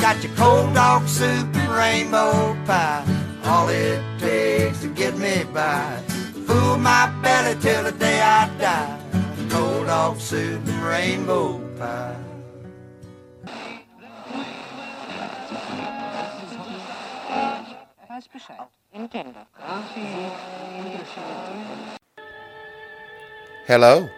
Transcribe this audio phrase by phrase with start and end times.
[0.00, 3.04] Got your cold dog soup and rainbow pie.
[3.44, 6.00] All it takes to get me by.
[6.46, 8.98] Fool my belly till the day I die.
[9.50, 12.16] Cold dog soup and rainbow pie.
[18.08, 18.56] Weiß Bescheid.
[18.58, 19.46] Oh, Nintendo.
[23.66, 24.08] Hello.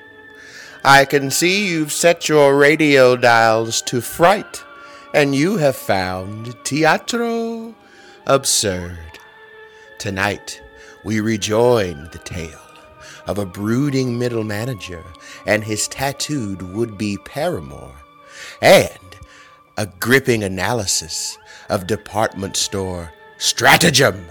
[0.84, 4.64] I can see you've set your radio dials to fright,
[5.14, 7.74] and you have found Teatro
[8.26, 8.98] absurd.
[9.98, 10.62] Tonight,
[11.04, 12.58] we rejoin the tale
[13.26, 15.04] of a brooding middle manager
[15.46, 17.92] and his tattooed would be paramour,
[18.60, 18.98] and
[19.76, 24.26] a gripping analysis of department store stratagem,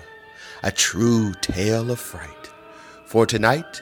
[0.63, 2.49] a true tale of fright.
[3.05, 3.81] For tonight,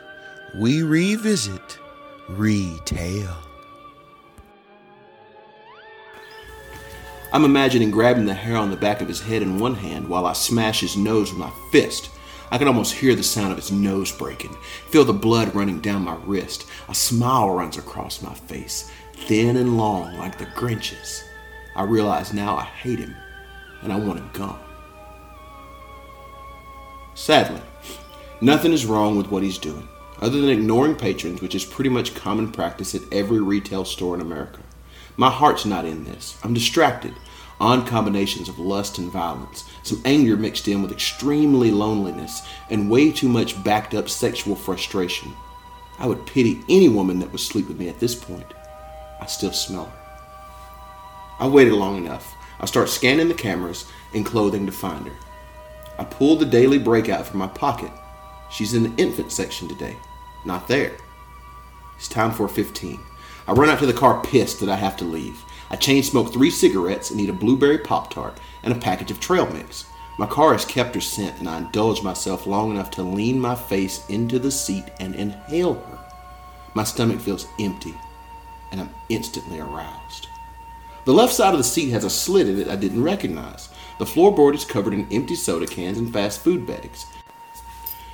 [0.56, 1.80] we revisit
[2.28, 3.49] retail.
[7.32, 10.26] I'm imagining grabbing the hair on the back of his head in one hand while
[10.26, 12.10] I smash his nose with my fist.
[12.52, 14.58] I can almost hear the sound of his nose breaking,
[14.90, 16.66] feel the blood running down my wrist.
[16.88, 21.24] A smile runs across my face, thin and long like the Grinch's.
[21.76, 23.16] I realize now I hate him,
[23.84, 24.60] and I want him gone.
[27.14, 27.62] Sadly,
[28.42, 29.88] nothing is wrong with what he's doing,
[30.20, 34.22] other than ignoring patrons, which is pretty much common practice at every retail store in
[34.22, 34.62] America.
[35.20, 36.40] My heart's not in this.
[36.46, 37.14] I'm distracted.
[37.60, 43.12] On combinations of lust and violence, some anger mixed in with extremely loneliness, and way
[43.12, 45.34] too much backed up sexual frustration.
[45.98, 48.46] I would pity any woman that would sleep with me at this point.
[49.20, 50.00] I still smell her.
[51.42, 52.34] I waited long enough.
[52.62, 55.16] I start scanning the cameras and clothing to find her.
[55.98, 57.92] I pull the daily breakout from my pocket.
[58.50, 59.98] She's in the infant section today.
[60.46, 60.94] Not there.
[61.98, 63.02] It's time for 15.
[63.50, 65.44] I run out to the car pissed that I have to leave.
[65.72, 69.20] I chain smoke three cigarettes and eat a blueberry Pop Tart and a package of
[69.20, 69.86] trail mix.
[70.20, 73.56] My car has kept her scent and I indulge myself long enough to lean my
[73.56, 76.00] face into the seat and inhale her.
[76.76, 77.96] My stomach feels empty
[78.72, 80.28] and I'm instantly aroused.
[81.06, 83.70] The left side of the seat has a slit in it I didn't recognize.
[83.98, 87.08] The floorboard is covered in empty soda cans and fast food bags.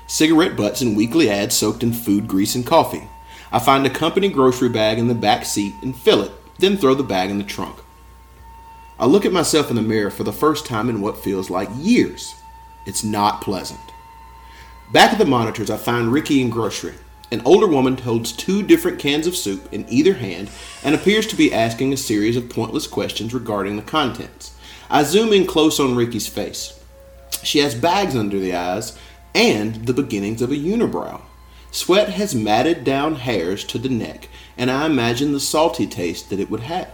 [0.08, 3.10] Cigarette butts and weekly ads soaked in food, grease, and coffee.
[3.52, 6.94] I find a company grocery bag in the back seat and fill it, then throw
[6.94, 7.78] the bag in the trunk.
[8.98, 11.70] I look at myself in the mirror for the first time in what feels like
[11.76, 12.34] years.
[12.86, 13.80] It's not pleasant.
[14.94, 16.94] Back at the monitors, I find Ricky in grocery.
[17.32, 20.50] An older woman holds two different cans of soup in either hand
[20.84, 24.56] and appears to be asking a series of pointless questions regarding the contents.
[24.90, 26.80] I zoom in close on Ricky's face.
[27.44, 28.98] She has bags under the eyes
[29.34, 31.22] and the beginnings of a unibrow.
[31.76, 36.40] Sweat has matted down hairs to the neck, and I imagine the salty taste that
[36.40, 36.90] it would have.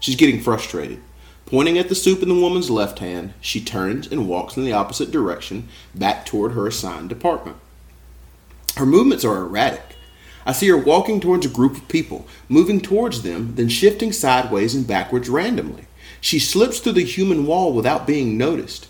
[0.00, 1.02] She's getting frustrated.
[1.44, 4.72] Pointing at the soup in the woman's left hand, she turns and walks in the
[4.72, 7.58] opposite direction, back toward her assigned department.
[8.78, 9.96] Her movements are erratic.
[10.46, 14.74] I see her walking towards a group of people, moving towards them, then shifting sideways
[14.74, 15.84] and backwards randomly.
[16.22, 18.88] She slips through the human wall without being noticed.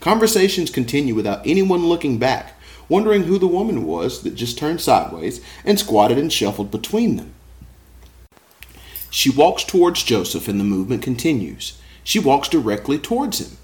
[0.00, 2.54] Conversations continue without anyone looking back,
[2.88, 7.34] wondering who the woman was that just turned sideways and squatted and shuffled between them.
[9.10, 11.78] She walks towards Joseph and the movement continues.
[12.02, 13.56] She walks directly towards him.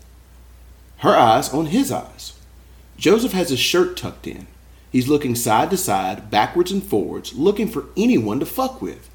[0.98, 2.34] Her eyes on his eyes.
[2.96, 4.46] Joseph has his shirt tucked in.
[4.92, 9.10] He's looking side to side, backwards and forwards, looking for anyone to fuck with.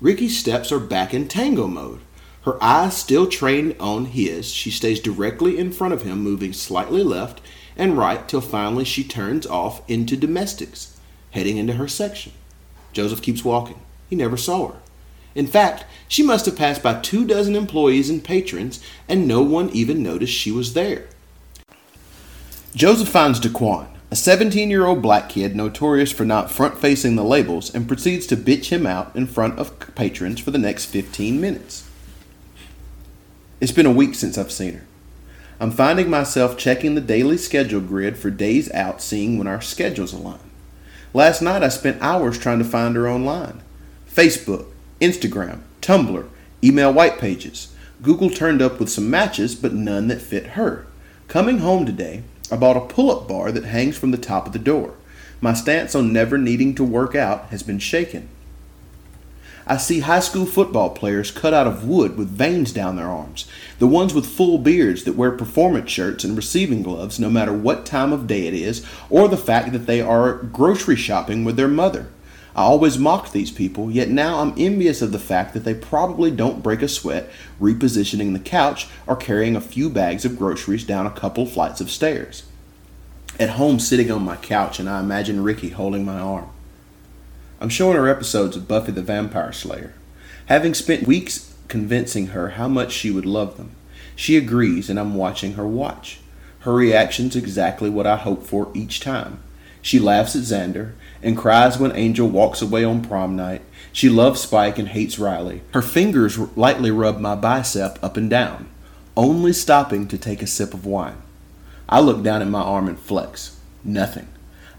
[0.00, 2.00] Ricky's steps are back in tango mode.
[2.42, 7.04] Her eyes still trained on his, she stays directly in front of him, moving slightly
[7.04, 7.40] left
[7.76, 10.98] and right till finally she turns off into domestics.
[11.30, 12.32] heading into her section.
[12.92, 13.80] Joseph keeps walking.
[14.10, 14.78] He never saw her.
[15.34, 19.70] In fact, she must have passed by two dozen employees and patrons, and no one
[19.70, 21.06] even noticed she was there.
[22.74, 27.24] Joseph finds Daquan, a 17 year old black kid notorious for not front facing the
[27.24, 31.40] labels, and proceeds to bitch him out in front of patrons for the next 15
[31.40, 31.88] minutes.
[33.60, 34.84] It's been a week since I've seen her.
[35.62, 40.12] I'm finding myself checking the daily schedule grid for days out, seeing when our schedules
[40.12, 40.40] align.
[41.14, 43.62] Last night I spent hours trying to find her online.
[44.12, 44.66] Facebook,
[45.00, 46.28] Instagram, Tumblr,
[46.64, 47.72] email white pages.
[48.02, 50.84] Google turned up with some matches, but none that fit her.
[51.28, 54.52] Coming home today, I bought a pull up bar that hangs from the top of
[54.52, 54.94] the door.
[55.40, 58.28] My stance on never needing to work out has been shaken.
[59.66, 63.46] I see high school football players cut out of wood with veins down their arms,
[63.78, 67.86] the ones with full beards that wear performance shirts and receiving gloves no matter what
[67.86, 71.68] time of day it is, or the fact that they are grocery shopping with their
[71.68, 72.08] mother.
[72.54, 76.30] I always mocked these people, yet now I'm envious of the fact that they probably
[76.30, 77.30] don't break a sweat
[77.60, 81.90] repositioning the couch or carrying a few bags of groceries down a couple flights of
[81.90, 82.42] stairs.
[83.40, 86.51] At home, sitting on my couch, and I imagine Ricky holding my arm.
[87.62, 89.92] I'm showing her episodes of Buffy the Vampire Slayer.
[90.46, 93.70] Having spent weeks convincing her how much she would love them,
[94.16, 96.18] she agrees, and I'm watching her watch.
[96.62, 99.44] Her reaction's exactly what I hope for each time.
[99.80, 103.62] She laughs at Xander and cries when Angel walks away on prom night.
[103.92, 105.62] She loves Spike and hates Riley.
[105.72, 108.68] Her fingers lightly rub my bicep up and down,
[109.16, 111.22] only stopping to take a sip of wine.
[111.88, 113.56] I look down at my arm and flex.
[113.84, 114.26] Nothing.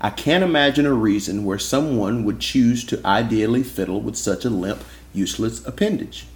[0.03, 4.49] I can't imagine a reason where someone would choose to ideally fiddle with such a
[4.49, 4.83] limp,
[5.13, 6.27] useless appendage.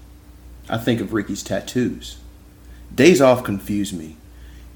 [0.70, 2.16] I think of Ricky's tattoos.
[2.96, 4.16] Days off confuse me.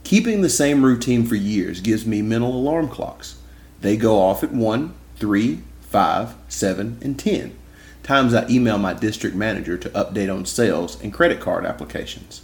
[0.03, 3.37] Keeping the same routine for years gives me mental alarm clocks.
[3.79, 7.57] They go off at 1, 3, 5, 7, and 10.
[8.03, 12.41] Times I email my district manager to update on sales and credit card applications.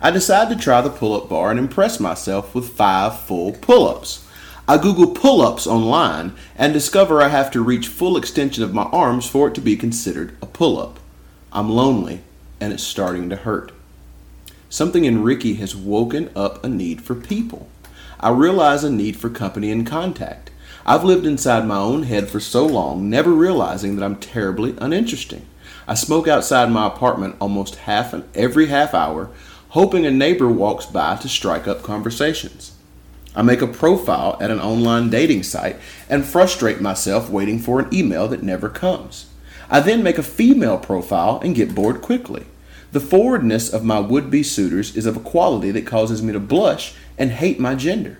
[0.00, 3.86] I decide to try the pull up bar and impress myself with five full pull
[3.86, 4.24] ups.
[4.66, 8.84] I Google pull ups online and discover I have to reach full extension of my
[8.84, 10.98] arms for it to be considered a pull up.
[11.52, 12.22] I'm lonely
[12.60, 13.72] and it's starting to hurt.
[14.70, 17.68] Something in Ricky has woken up a need for people.
[18.18, 20.50] I realize a need for company and contact.
[20.86, 25.44] I've lived inside my own head for so long, never realizing that I'm terribly uninteresting.
[25.86, 29.28] I smoke outside my apartment almost half an every half hour,
[29.70, 32.73] hoping a neighbor walks by to strike up conversations.
[33.36, 35.76] I make a profile at an online dating site
[36.08, 39.26] and frustrate myself waiting for an email that never comes.
[39.68, 42.46] I then make a female profile and get bored quickly.
[42.92, 46.40] The forwardness of my would be suitors is of a quality that causes me to
[46.40, 48.18] blush and hate my gender.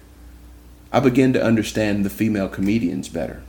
[0.93, 3.43] I begin to understand the female comedians better.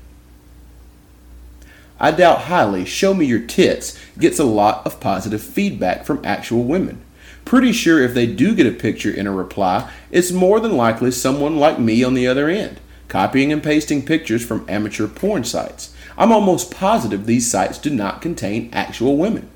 [2.00, 6.63] I doubt highly Show Me Your Tits gets a lot of positive feedback from actual
[6.63, 7.05] women.
[7.45, 11.12] Pretty sure if they do get a picture in a reply, it's more than likely
[11.12, 15.95] someone like me on the other end, copying and pasting pictures from amateur porn sites.
[16.18, 19.47] I'm almost positive these sites do not contain actual women.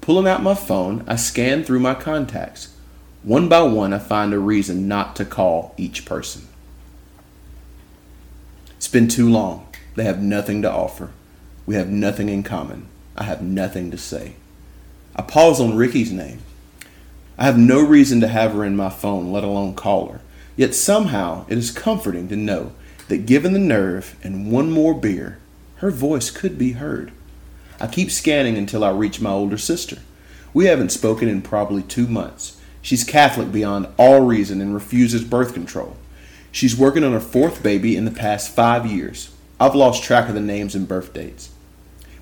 [0.00, 2.74] Pulling out my phone, I scan through my contacts.
[3.22, 6.48] One by one, I find a reason not to call each person.
[8.76, 9.68] It's been too long.
[9.94, 11.10] They have nothing to offer.
[11.66, 12.88] We have nothing in common.
[13.16, 14.34] I have nothing to say.
[15.14, 16.40] I pause on Ricky's name.
[17.38, 20.20] I have no reason to have her in my phone, let alone call her.
[20.56, 22.72] Yet somehow it is comforting to know
[23.08, 25.38] that given the nerve and one more beer,
[25.76, 27.10] her voice could be heard.
[27.80, 29.98] I keep scanning until I reach my older sister.
[30.54, 32.60] We haven't spoken in probably two months.
[32.82, 35.96] She's Catholic beyond all reason and refuses birth control.
[36.50, 39.34] She's working on her fourth baby in the past five years.
[39.58, 41.50] I've lost track of the names and birth dates.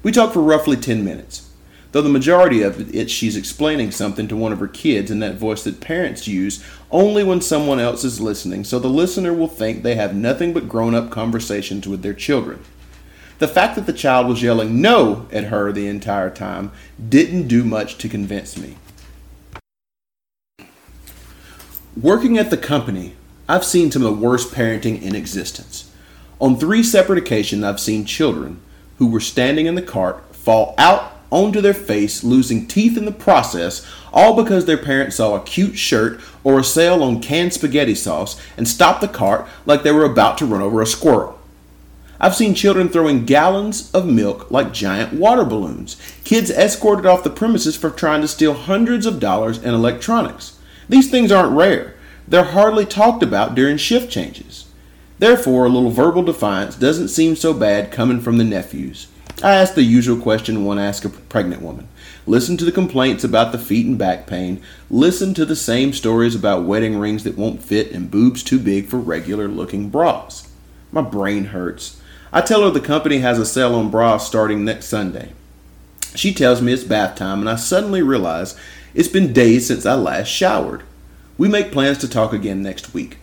[0.02, 1.49] We talk for roughly 10 minutes,
[1.92, 5.36] though the majority of it she's explaining something to one of her kids in that
[5.36, 9.82] voice that parents use only when someone else is listening, so the listener will think
[9.82, 12.62] they have nothing but grown up conversations with their children.
[13.38, 16.72] The fact that the child was yelling no at her the entire time
[17.08, 18.76] didn't do much to convince me.
[22.00, 23.14] Working at the company,
[23.48, 25.90] I've seen some of the worst parenting in existence.
[26.40, 28.60] On three separate occasions, I've seen children
[28.98, 33.12] who were standing in the cart fall out onto their face, losing teeth in the
[33.12, 37.94] process, all because their parents saw a cute shirt or a sale on canned spaghetti
[37.94, 41.38] sauce and stopped the cart like they were about to run over a squirrel.
[42.22, 47.30] I've seen children throwing gallons of milk like giant water balloons, kids escorted off the
[47.30, 50.58] premises for trying to steal hundreds of dollars in electronics.
[50.88, 51.94] These things aren't rare.
[52.28, 54.66] They're hardly talked about during shift changes.
[55.18, 59.06] Therefore, a little verbal defiance doesn't seem so bad coming from the nephews.
[59.42, 61.88] I ask the usual question one asks a pregnant woman.
[62.26, 64.62] Listen to the complaints about the feet and back pain.
[64.90, 68.88] Listen to the same stories about wedding rings that won't fit and boobs too big
[68.88, 70.50] for regular looking bras.
[70.92, 72.00] My brain hurts.
[72.32, 75.32] I tell her the company has a sale on bras starting next Sunday.
[76.14, 78.58] She tells me it's bath time, and I suddenly realize
[78.94, 80.82] it's been days since I last showered.
[81.38, 83.18] We make plans to talk again next week.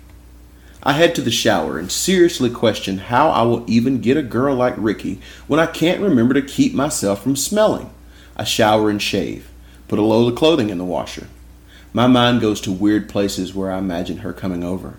[0.87, 4.55] I head to the shower and seriously question how I will even get a girl
[4.55, 7.89] like Ricky when I can't remember to keep myself from smelling.
[8.37, 9.49] I shower and shave,
[9.89, 11.27] put a load of clothing in the washer.
[11.91, 14.95] My mind goes to weird places where I imagine her coming over.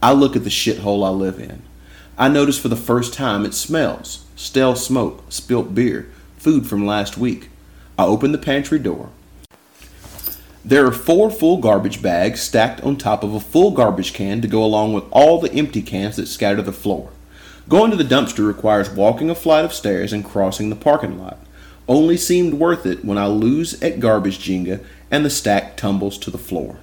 [0.00, 1.62] I look at the shithole I live in.
[2.16, 7.18] I notice for the first time it smells stale smoke, spilt beer, food from last
[7.18, 7.48] week.
[7.98, 9.10] I open the pantry door.
[10.66, 14.48] There are four full garbage bags stacked on top of a full garbage can to
[14.48, 17.10] go along with all the empty cans that scatter the floor.
[17.68, 21.38] Going to the dumpster requires walking a flight of stairs and crossing the parking lot.
[21.86, 26.32] Only seemed worth it when I lose at garbage Jenga and the stack tumbles to
[26.32, 26.80] the floor.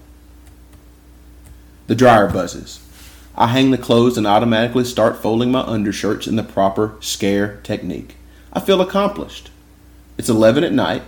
[1.87, 2.79] The dryer buzzes.
[3.35, 8.15] I hang the clothes and automatically start folding my undershirts in the proper scare technique.
[8.53, 9.51] I feel accomplished.
[10.17, 11.01] It's 11 at night.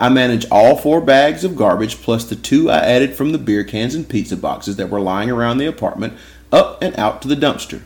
[0.00, 3.62] I manage all four bags of garbage plus the two I added from the beer
[3.64, 6.14] cans and pizza boxes that were lying around the apartment
[6.50, 7.82] up and out to the dumpster.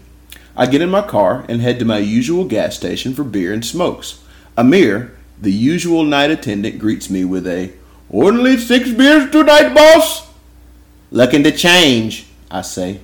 [0.56, 3.66] I get in my car and head to my usual gas station for beer and
[3.66, 4.23] smokes.
[4.56, 7.73] Amir, the usual night attendant, greets me with a,
[8.12, 10.30] Only six beers tonight, boss?
[11.11, 13.00] Looking to change, I say.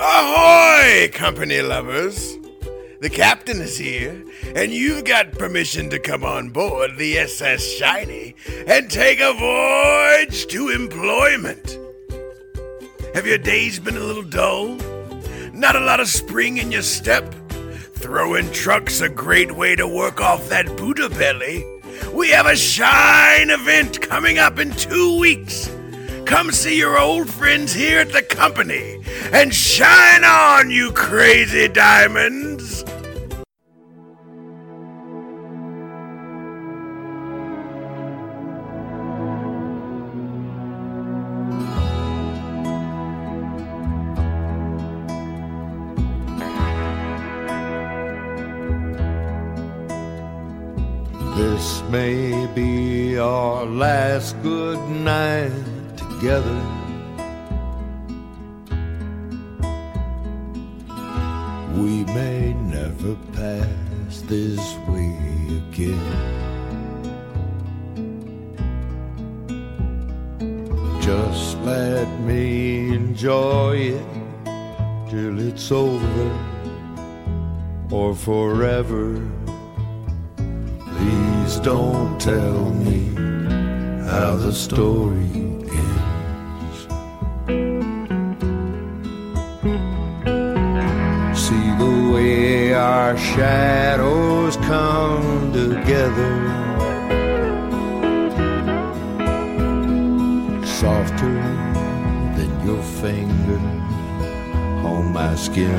[0.00, 2.38] Ahoy, company lovers!
[3.00, 4.24] The captain is here,
[4.56, 8.34] and you've got permission to come on board the SS Shiny
[8.66, 11.78] and take a voyage to employment.
[13.14, 14.78] Have your days been a little dull?
[15.52, 17.32] Not a lot of spring in your step?
[17.94, 21.64] Throwing trucks a great way to work off that Buddha belly.
[22.12, 25.70] We have a Shine event coming up in two weeks.
[26.26, 29.02] Come see your old friends here at the company
[29.32, 32.84] and shine on, you crazy diamonds!
[51.36, 55.71] This may be our last good night
[56.22, 56.62] together.
[61.74, 65.16] We may never pass this way
[65.62, 65.98] again.
[71.00, 74.06] Just let me enjoy it
[75.10, 76.30] till it's over
[77.90, 79.28] or forever.
[80.96, 83.08] Please don't tell me
[84.08, 85.51] how the story
[92.72, 96.34] our shadows come together.
[100.64, 101.34] Softer
[102.36, 103.60] than your fingers
[104.84, 105.78] on my skin.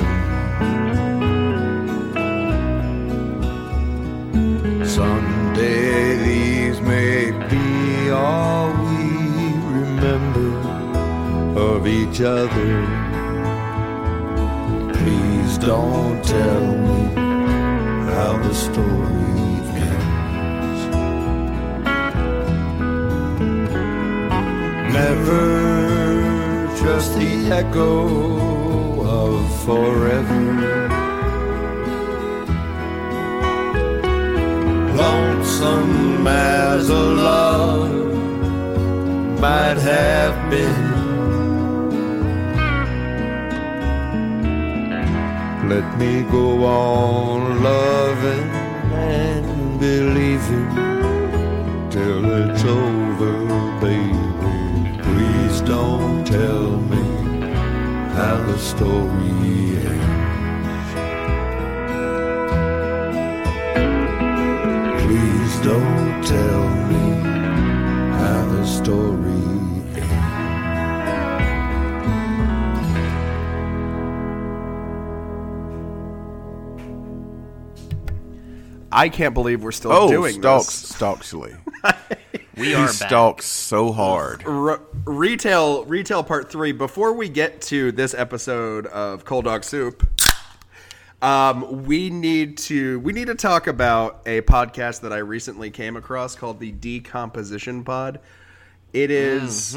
[4.86, 9.08] Someday these may be all we
[9.80, 10.52] remember
[11.60, 13.03] of each other.
[15.66, 17.04] Don't tell me
[18.12, 20.82] how the story ends.
[24.94, 25.46] Never
[26.78, 27.92] trust the echo
[29.08, 30.84] of forever.
[34.96, 37.92] lonesome as a love
[39.40, 40.93] might have been.
[45.74, 48.50] Let me go on loving
[48.94, 50.70] and believing
[51.90, 53.34] till it's over,
[53.82, 55.02] baby.
[55.02, 57.06] Please don't tell me
[58.14, 60.92] how the story ends.
[65.02, 66.63] Please don't tell
[78.94, 80.92] I can't believe we're still Oh, doing Stalks, this.
[80.94, 81.58] Stalksley.
[82.56, 82.94] We he are back.
[82.94, 84.46] stalks so hard.
[84.46, 86.72] R- retail, retail part three.
[86.72, 90.08] Before we get to this episode of Cold Dog Soup,
[91.24, 95.96] um, we need to we need to talk about a podcast that I recently came
[95.96, 98.20] across called the Decomposition Pod.
[98.94, 99.76] It is-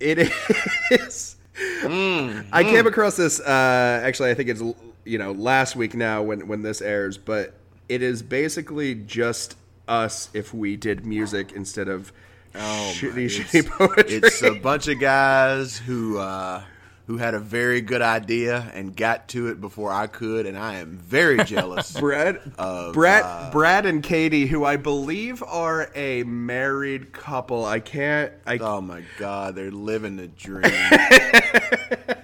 [0.00, 0.18] it
[0.90, 1.36] is.
[1.62, 3.38] I came across this.
[3.38, 4.62] Uh, actually, I think it's
[5.04, 7.54] you know last week now when when this airs, but
[7.88, 9.56] it is basically just
[9.88, 12.12] us if we did music instead of
[12.54, 14.16] shitty, shitty poetry.
[14.16, 16.62] It's a bunch of guys who uh,
[17.06, 20.76] who had a very good idea and got to it before I could, and I
[20.76, 21.98] am very jealous.
[21.98, 27.64] Brad, of, Brad, uh, Brad, and Katie, who I believe are a married couple.
[27.64, 28.32] I can't.
[28.46, 30.62] I oh my god, they're living the dream.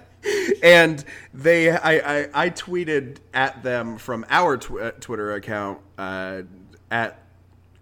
[0.63, 1.05] and
[1.35, 6.43] they, I, I, I tweeted at them from our tw- uh, Twitter account uh,
[6.91, 7.19] at.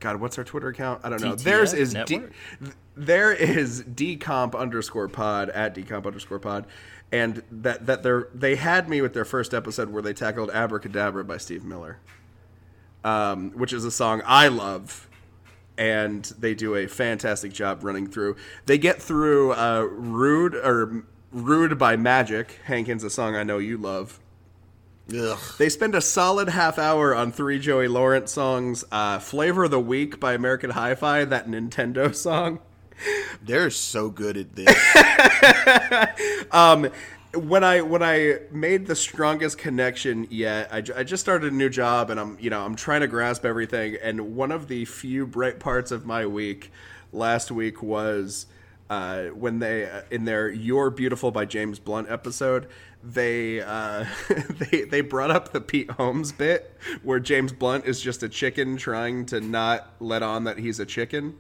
[0.01, 1.03] God, what's our Twitter account?
[1.05, 1.35] I don't know.
[1.35, 2.23] TTF Theirs is D,
[2.97, 6.67] there is decomp underscore pod at decomp underscore pod,
[7.13, 11.25] and that that they they had me with their first episode where they tackled Abracadabra
[11.25, 11.99] by Steve Miller,
[13.05, 15.07] um, which is a song I love,
[15.77, 18.37] and they do a fantastic job running through.
[18.65, 23.77] They get through uh, "Rude" or "Rude" by Magic, Hankins, a song I know you
[23.77, 24.21] love.
[25.17, 25.39] Ugh.
[25.59, 28.85] They spend a solid half hour on three Joey Lawrence songs.
[28.93, 32.61] Uh, "Flavor of the Weak" by American Hi-Fi, that Nintendo song.
[33.43, 36.47] They're so good at this.
[36.53, 36.91] um,
[37.35, 41.69] when I when I made the strongest connection yet, I, I just started a new
[41.69, 43.97] job and I'm you know I'm trying to grasp everything.
[44.03, 46.73] And one of the few bright parts of my week
[47.13, 48.47] last week was
[48.91, 52.67] uh, when they uh, in their "You're Beautiful" by James Blunt episode.
[53.03, 54.05] They uh,
[54.51, 58.77] they they brought up the Pete Holmes bit where James Blunt is just a chicken
[58.77, 61.37] trying to not let on that he's a chicken.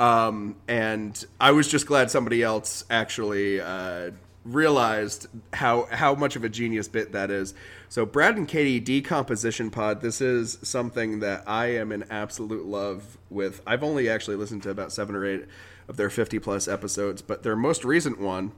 [0.00, 4.12] Um, and I was just glad somebody else actually uh,
[4.46, 7.52] realized how how much of a genius bit that is.
[7.90, 10.00] So Brad and Katie decomposition pod.
[10.00, 13.60] This is something that I am in absolute love with.
[13.66, 15.44] I've only actually listened to about seven or eight
[15.90, 18.52] of their fifty plus episodes, but their most recent one,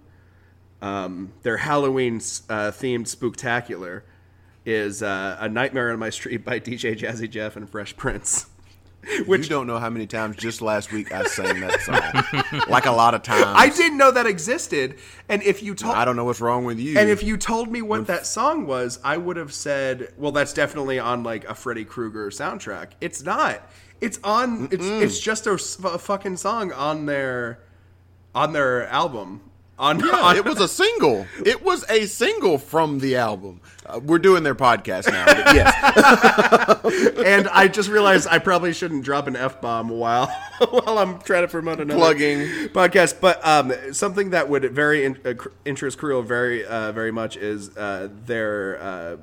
[0.83, 4.03] um, their Halloween uh, themed spooktacular,
[4.67, 8.47] is uh, a Nightmare on My Street by DJ Jazzy Jeff and Fresh Prince.
[9.27, 12.85] Which you don't know how many times just last week I sang that song, like
[12.85, 13.47] a lot of times.
[13.47, 16.79] I didn't know that existed, and if you told, I don't know what's wrong with
[16.79, 16.99] you.
[16.99, 20.53] and if you told me what that song was, I would have said, "Well, that's
[20.53, 23.67] definitely on like a Freddy Krueger soundtrack." It's not.
[24.03, 24.69] It's on.
[24.71, 27.61] It's it's just a fucking song on their
[28.35, 29.41] on their album.
[29.79, 31.27] On, Yeah, on- it was a single.
[31.45, 33.61] It was a single from the album.
[33.85, 35.25] Uh, we're doing their podcast now.
[35.53, 40.27] Yes, and I just realized I probably shouldn't drop an f bomb while
[40.71, 42.41] while I'm trying to promote another Plugging.
[42.69, 43.21] podcast.
[43.21, 45.35] But um, something that would very in, uh,
[45.65, 49.17] interest Creel very uh, very much is uh, their uh,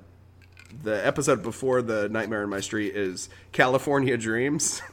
[0.84, 4.82] the episode before the Nightmare in My Street is California Dreams.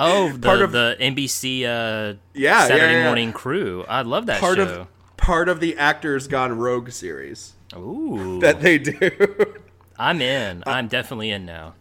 [0.00, 3.04] Oh, the, Part of- the NBC uh, Yeah, Saturday yeah, yeah.
[3.06, 3.84] Morning Crew.
[3.88, 4.62] I love that part show.
[4.82, 9.00] of part of the Actors Gone Rogue series Ooh, that they do.
[9.98, 10.62] I'm in.
[10.68, 11.74] I'm definitely in now.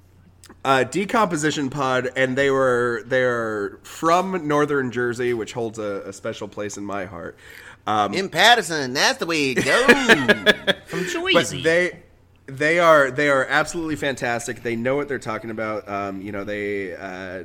[0.66, 6.48] uh, decomposition pod and they were they're from northern jersey which holds a, a special
[6.48, 7.38] place in my heart
[7.86, 10.76] um, in Paterson, that's the way it goes.
[10.88, 12.00] From jersey but they
[12.48, 16.44] they are they are absolutely fantastic they know what they're talking about um, you know
[16.44, 17.44] they uh,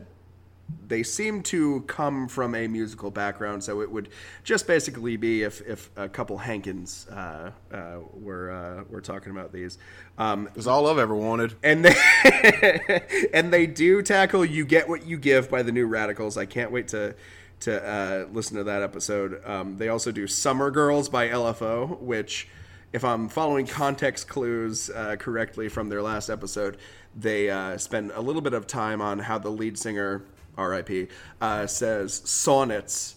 [0.88, 4.08] they seem to come from a musical background so it would
[4.44, 9.52] just basically be if, if a couple hankins uh, uh, were uh, were talking about
[9.52, 9.76] these
[10.18, 11.54] um, It's all I've ever wanted.
[11.62, 13.00] and they
[13.34, 16.36] and they do tackle "You Get What You Give" by the New Radicals.
[16.36, 17.14] I can't wait to
[17.60, 19.40] to uh, listen to that episode.
[19.46, 22.48] Um, they also do "Summer Girls" by LFO, which,
[22.92, 26.76] if I'm following context clues uh, correctly from their last episode,
[27.16, 30.22] they uh, spend a little bit of time on how the lead singer,
[30.56, 31.08] R.I.P.,
[31.40, 33.16] uh, says sonnets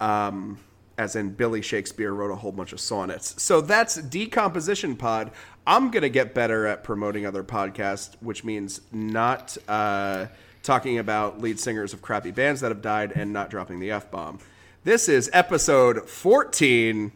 [0.00, 0.58] um,
[0.96, 3.40] as in Billy Shakespeare wrote a whole bunch of sonnets.
[3.42, 5.30] So that's Decomposition Pod.
[5.66, 10.26] I'm going to get better at promoting other podcasts, which means not uh,
[10.62, 14.10] talking about lead singers of crappy bands that have died and not dropping the F
[14.10, 14.40] bomb.
[14.84, 17.12] This is episode 14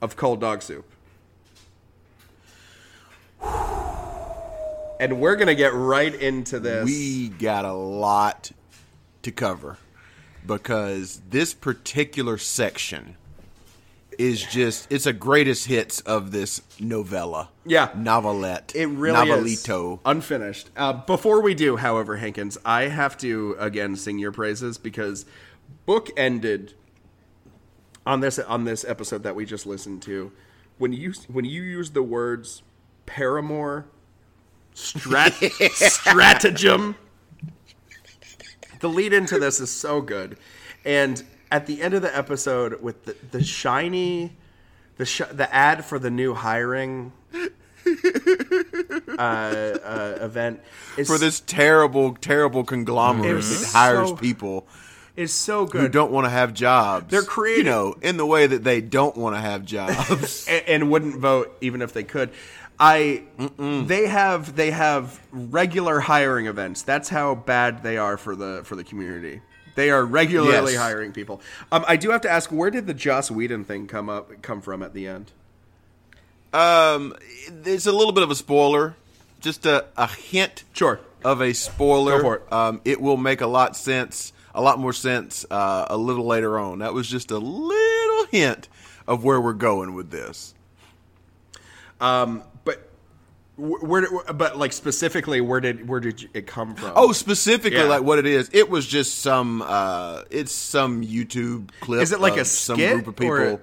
[0.00, 0.84] of Cold Dog Soup.
[4.98, 6.84] And we're going to get right into this.
[6.86, 8.50] We got a lot
[9.22, 9.76] to cover
[10.46, 13.16] because this particular section
[14.18, 17.50] is just it's a greatest hits of this novella.
[17.66, 17.90] Yeah.
[17.94, 18.72] Novelette.
[18.74, 19.94] It really Novelito.
[19.94, 20.70] is unfinished.
[20.76, 25.26] Uh, before we do, however, Hankins, I have to again sing your praises because
[25.84, 26.72] book ended
[28.06, 30.32] on this on this episode that we just listened to.
[30.78, 32.62] When you when you use the words
[33.04, 33.86] paramour,
[34.74, 35.32] strat,
[35.72, 36.96] stratagem,
[38.80, 40.38] the lead into this is so good,
[40.84, 44.36] and at the end of the episode with the, the shiny,
[44.96, 47.12] the sh- the ad for the new hiring
[49.18, 50.60] uh, uh, event
[50.96, 54.66] is, For this terrible, terrible conglomerate that hires so- people
[55.16, 55.80] is so good.
[55.80, 57.10] who don't want to have jobs.
[57.10, 60.46] They're creating- you know, in the way that they don't want to have jobs.
[60.50, 62.30] and, and wouldn't vote even if they could.
[62.78, 63.22] I
[63.58, 66.82] they have they have regular hiring events.
[66.82, 69.40] That's how bad they are for the for the community.
[69.76, 70.82] They are regularly Yes.
[70.82, 71.40] hiring people.
[71.72, 74.60] Um, I do have to ask, where did the Joss Whedon thing come up come
[74.60, 75.32] from at the end?
[76.52, 77.14] Um,
[77.64, 78.94] it's a little bit of a spoiler,
[79.40, 80.64] just a, a hint.
[80.72, 81.00] Sure.
[81.24, 82.18] Of a spoiler.
[82.18, 82.52] Go for it.
[82.52, 86.58] Um, it will make a lot sense, a lot more sense, uh, a little later
[86.58, 86.80] on.
[86.80, 88.68] That was just a little hint
[89.06, 90.54] of where we're going with this.
[92.00, 92.90] Um, but
[93.56, 96.92] wh- where, but like specifically, where did where did it come from?
[96.94, 97.84] Oh, specifically, Yeah.
[97.84, 98.50] like what it is.
[98.52, 99.62] It was just some.
[99.62, 102.02] Uh, it's some YouTube clip.
[102.02, 103.60] Is it like a some group of people?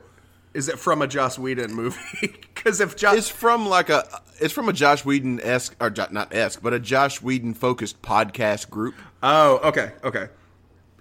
[0.53, 1.99] is it from a Joss Whedon movie?
[2.63, 4.05] Because if Joss, It's from like a.
[4.39, 8.69] It's from a Josh Whedon esque, or not esque, but a Josh Whedon focused podcast
[8.69, 8.95] group.
[9.21, 10.29] Oh, okay, okay.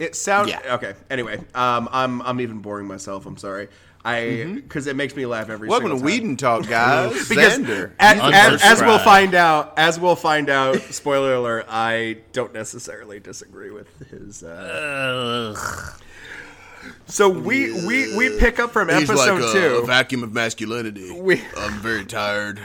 [0.02, 0.74] It sounds Yeah.
[0.74, 0.94] okay.
[1.10, 3.24] Anyway, um, I'm I'm even boring myself.
[3.24, 3.68] I'm sorry.
[4.04, 5.68] I because it makes me laugh every.
[5.68, 5.70] Mm-hmm.
[5.70, 6.20] Welcome to single time.
[6.20, 7.28] Whedon Talk, guys.
[7.28, 7.92] because Xander.
[8.00, 13.20] as, as, as we'll find out, as we'll find out, spoiler alert, I don't necessarily
[13.20, 14.42] disagree with his.
[14.42, 15.54] Uh...
[17.06, 19.74] So we we we pick up from He's episode like a, two.
[19.76, 21.12] a vacuum of masculinity.
[21.12, 22.60] We- I'm very tired.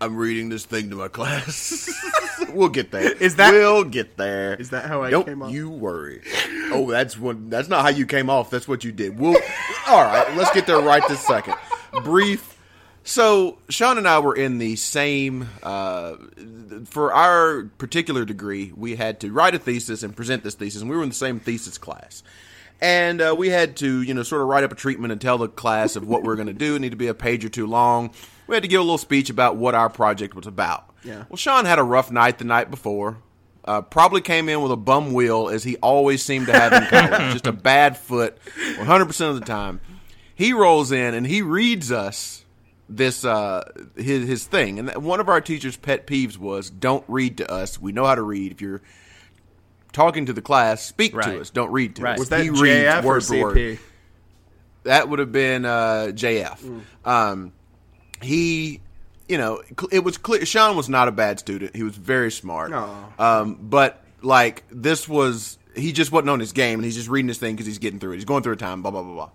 [0.00, 1.90] I'm reading this thing to my class.
[2.54, 3.12] we'll get there.
[3.12, 4.54] Is that- We'll get there.
[4.54, 5.52] Is that how I Don't came off?
[5.52, 6.22] you worry.
[6.72, 7.50] Oh, that's one.
[7.50, 8.48] That's not how you came off.
[8.50, 9.18] That's what you did.
[9.18, 9.36] We'll.
[9.88, 10.34] all right.
[10.36, 11.54] Let's get there right this second.
[12.04, 12.56] Brief.
[13.02, 15.48] So Sean and I were in the same.
[15.62, 16.14] Uh,
[16.86, 20.90] for our particular degree, we had to write a thesis and present this thesis, and
[20.90, 22.22] we were in the same thesis class.
[22.82, 25.36] And uh, we had to, you know, sort of write up a treatment and tell
[25.36, 26.76] the class of what we are going to do.
[26.76, 28.10] It needed to be a page or two long.
[28.50, 30.92] We had to give a little speech about what our project was about.
[31.04, 31.24] Yeah.
[31.28, 33.18] Well, Sean had a rough night the night before.
[33.64, 36.88] Uh, probably came in with a bum wheel, as he always seemed to have in
[36.88, 37.10] college.
[37.32, 38.36] Just a bad foot,
[38.76, 39.80] 100% of the time.
[40.34, 42.44] He rolls in and he reads us
[42.88, 44.78] this uh, his his thing.
[44.80, 47.80] And one of our teachers' pet peeves was, "Don't read to us.
[47.80, 48.50] We know how to read.
[48.50, 48.80] If you're
[49.92, 51.34] talking to the class, speak Right.
[51.34, 51.50] to us.
[51.50, 52.14] Don't read to Right.
[52.14, 53.78] us." was that he JF or word for word.
[54.84, 56.82] That would have been uh, JF.
[57.04, 57.52] Um,
[58.22, 58.80] he,
[59.28, 60.44] you know, it was clear.
[60.44, 61.76] Sean was not a bad student.
[61.76, 62.72] He was very smart.
[62.72, 63.12] Aw.
[63.18, 67.28] Um, but like this was, he just wasn't on his game, and he's just reading
[67.28, 68.16] this thing because he's getting through it.
[68.16, 68.82] He's going through a time.
[68.82, 69.30] Blah blah blah blah.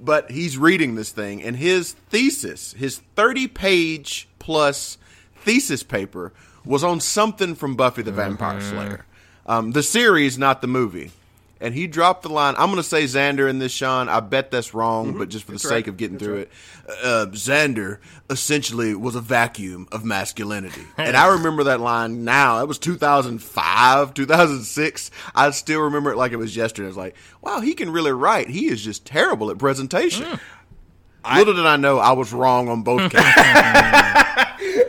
[0.00, 4.98] But he's reading this thing, and his thesis, his thirty-page plus
[5.36, 6.32] thesis paper,
[6.64, 9.06] was on something from Buffy the Vampire Slayer,
[9.46, 11.12] um, the series, not the movie.
[11.64, 12.54] And he dropped the line.
[12.58, 14.10] I'm going to say Xander in this, Sean.
[14.10, 16.48] I bet that's wrong, but just for the That's sake of getting That's through right.
[16.88, 20.82] it, uh, Xander essentially was a vacuum of masculinity.
[20.98, 22.58] and I remember that line now.
[22.58, 25.10] That was 2005, 2006.
[25.34, 26.84] I still remember it like it was yesterday.
[26.84, 28.50] I was like, wow, he can really write.
[28.50, 30.38] He is just terrible at presentation.
[31.34, 33.38] Little did I know I was wrong on both counts.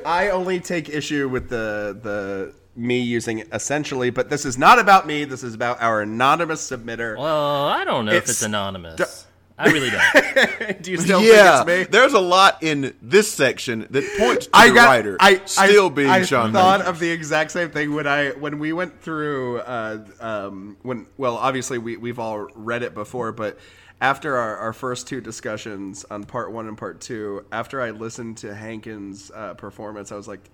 [0.05, 5.07] I only take issue with the the me using essentially, but this is not about
[5.07, 5.23] me.
[5.25, 7.17] This is about our anonymous submitter.
[7.17, 9.25] Well, I don't know if It's- it's anonymous.
[9.57, 10.81] I really don't.
[10.81, 11.97] Do you still yeah, think it's me?
[11.97, 15.85] there's a lot in this section that points to I the got, writer I, still
[15.85, 16.51] I, being I Sean.
[16.51, 16.89] thought Hayes.
[16.89, 21.37] of the exact same thing when I when we went through uh, um, when well
[21.37, 23.57] obviously we we've all read it before, but
[24.01, 28.35] after our, our first two discussions on part one and part two, after I listened
[28.39, 30.49] to Hankins' uh, performance, I was like.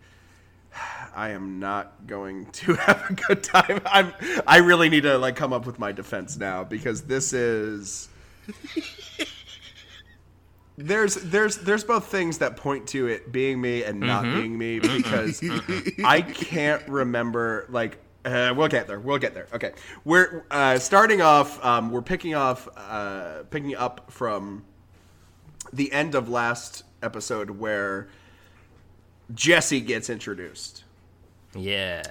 [1.15, 3.81] I am not going to have a good time.
[3.85, 4.13] I'm.
[4.47, 8.09] I really need to like come up with my defense now because this is.
[10.77, 14.79] There's there's there's both things that point to it being me and not being me
[14.79, 15.43] because
[16.03, 19.73] I can't remember like uh, we'll get there we'll get there okay
[20.05, 24.63] we're uh, starting off um, we're picking off uh, picking up from
[25.71, 28.07] the end of last episode where
[29.33, 30.83] Jesse gets introduced
[31.55, 32.03] Yeah.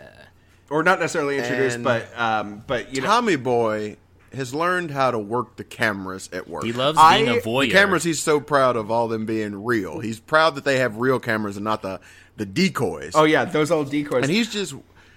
[0.68, 3.96] or not necessarily introduced And but um, but you know Tommy Boy
[4.32, 6.62] has learned how to work the cameras at work.
[6.64, 7.62] He loves being a voyeur.
[7.66, 8.04] the cameras.
[8.04, 9.98] He's so proud of all them being real.
[9.98, 12.00] He's proud that they have real cameras and not the
[12.36, 13.12] the decoys.
[13.14, 14.22] Oh yeah, those old decoys.
[14.22, 14.74] and he's just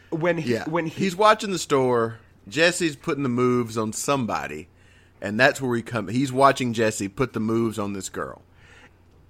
[0.09, 0.67] when he, yeah.
[0.67, 2.17] when he, he's watching the store.
[2.49, 4.67] Jesse's putting the moves on somebody,
[5.21, 6.09] and that's where he come.
[6.09, 8.41] He's watching Jesse put the moves on this girl.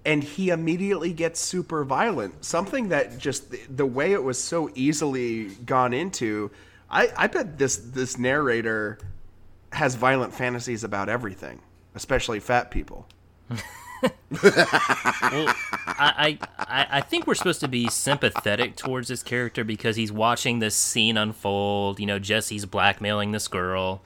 [0.05, 2.43] And he immediately gets super violent.
[2.43, 6.51] Something that just the, the way it was so easily gone into.
[6.89, 8.99] I, I bet this this narrator
[9.71, 11.59] has violent fantasies about everything,
[11.95, 13.07] especially fat people.
[14.41, 15.47] Well,
[15.87, 20.11] I, I, I I think we're supposed to be sympathetic towards this character because he's
[20.11, 22.01] watching this scene unfold.
[22.01, 24.01] You know, Jesse's blackmailing this girl.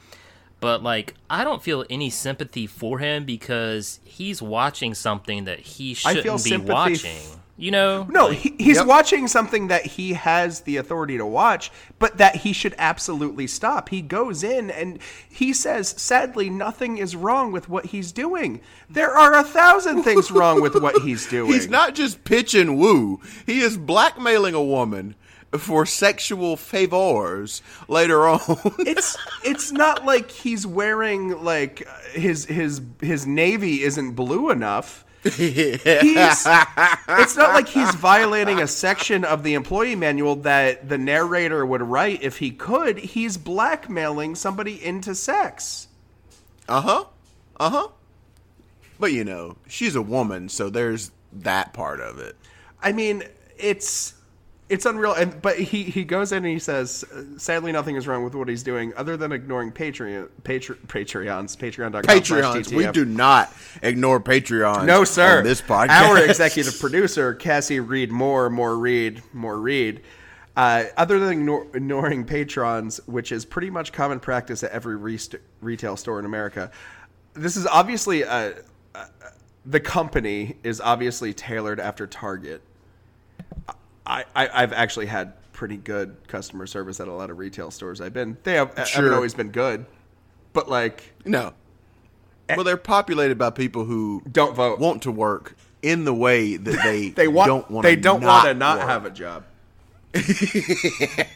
[0.59, 5.93] But, like, I don't feel any sympathy for him because he's watching something that he
[5.93, 7.11] shouldn't feel be watching.
[7.15, 8.07] f- You know?
[8.09, 12.37] No, Like, he, he's watching something that he has the authority to watch, but that
[12.37, 13.89] he should absolutely stop.
[13.89, 14.97] He goes in and
[15.29, 18.59] he says, sadly, nothing is wrong with what he's doing.
[18.89, 21.51] There are a thousand things wrong with what he's doing.
[21.53, 23.21] He's not just pitch and woo.
[23.45, 25.13] He is blackmailing a woman
[25.51, 28.41] for sexual favors later on.
[28.79, 35.05] it's it's not like he's wearing like his his his navy isn't blue enough.
[35.23, 41.65] He's, it's not like he's violating a section of the employee manual that the narrator
[41.65, 42.97] would write if he could.
[42.97, 45.87] He's blackmailing somebody into sex.
[46.69, 47.05] Uh huh.
[47.59, 47.87] Uh huh.
[48.99, 52.35] But you know, she's a woman, so there's that part of it.
[52.81, 53.23] I mean,
[53.57, 54.13] it's
[54.69, 55.13] it's unreal.
[55.13, 57.05] And but he he goes in and he says,
[57.37, 62.03] sadly, nothing is wrong with what he's doing other than ignoring Patreon, Patre, Patreons, Patreon.com.
[62.03, 62.73] Patreons.
[62.73, 64.85] We do not ignore Patreons.
[64.85, 65.43] No, sir.
[65.43, 65.89] This podcast.
[65.89, 70.01] Our executive producer, Cassie Reed Moore, more read, more read.
[70.55, 75.35] Uh, other than ignore, ignoring patrons, which is pretty much common practice at every rest-
[75.61, 76.71] retail store in America,
[77.33, 78.53] this is obviously uh
[78.95, 79.05] uh
[79.65, 82.61] the company is obviously tailored after Target.
[84.17, 87.99] I, I I've actually had pretty good customer service at a lot of retail stores
[88.01, 88.37] I've been.
[88.43, 89.13] They have, haven't Sure.
[89.15, 89.85] always been good,
[90.53, 91.53] but like No.
[92.49, 92.55] Eh.
[92.55, 96.79] Well, they're populated by people who don't vote, want to work in the way that
[96.83, 97.83] they they want don't want.
[97.83, 98.87] they don't want to not work.
[98.87, 99.43] have a job.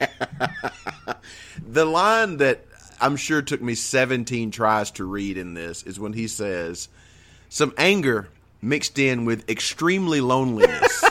[1.67, 2.65] The line that
[2.99, 6.89] I'm sure took me 17 tries to read in this is when he says,
[7.49, 8.29] "Some anger
[8.61, 11.03] mixed in with extremely loneliness."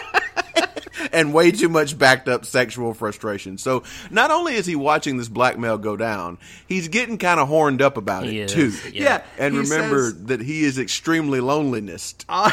[1.12, 3.58] And way too much backed up sexual frustration.
[3.58, 7.82] So not only is he watching this blackmail go down, he's getting kind of horned
[7.82, 8.90] up about He it is, too.
[8.92, 9.02] yeah.
[9.02, 12.14] Yeah, And he remember says- that he is extremely loneliness.
[12.28, 12.50] Uh,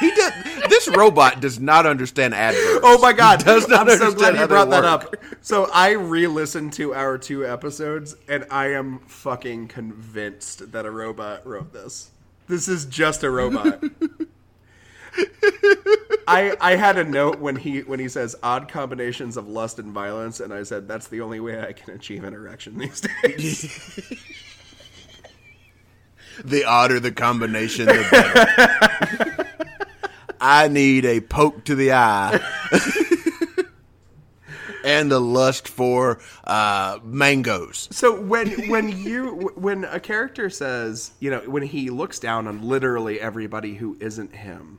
[0.00, 0.32] he does.
[0.70, 2.80] This robot does not understand adverbs.
[2.82, 3.40] Oh my god!
[3.42, 5.14] He does not I'm so understand glad you brought that up.
[5.42, 11.46] So I re-listened to our two episodes, and I am fucking convinced that a robot
[11.46, 12.10] wrote this.
[12.48, 13.84] This is just a robot.
[16.28, 19.92] I I had a note when he when he says odd combinations of lust and
[19.92, 24.18] violence, and I said that's the only way I can achieve an erection these days.
[26.44, 29.46] The odder the combination, the better.
[30.40, 32.40] I need a poke to the eye.
[34.84, 37.88] and a lust for uh, mangoes.
[37.90, 42.62] So when when you when a character says, you know, when he looks down on
[42.62, 44.78] literally everybody who isn't him